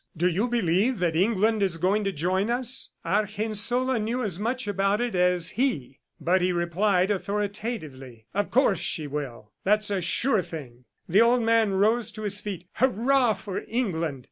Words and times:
"Do 0.17 0.27
you 0.27 0.47
believe 0.47 0.97
that 0.97 1.15
England 1.15 1.61
is 1.61 1.77
going 1.77 2.03
to 2.05 2.11
join 2.11 2.49
us?"... 2.49 2.89
Argensola 3.05 3.99
knew 3.99 4.23
as 4.23 4.39
much 4.39 4.67
about 4.67 4.99
it 4.99 5.13
as 5.13 5.51
he, 5.51 5.99
but 6.19 6.41
he 6.41 6.51
replied 6.51 7.11
authoritatively, 7.11 8.25
"Of 8.33 8.49
course 8.49 8.79
she 8.79 9.05
will. 9.05 9.51
That's 9.63 9.91
a 9.91 10.01
sure 10.01 10.41
thing!" 10.41 10.85
The 11.07 11.21
old 11.21 11.43
man 11.43 11.73
rose 11.73 12.09
to 12.13 12.23
his 12.23 12.39
feet: 12.39 12.65
"Hurrah 12.77 13.33
for 13.33 13.61
England!" 13.67 14.19